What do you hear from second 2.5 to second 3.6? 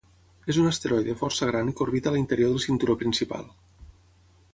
del cinturó principal.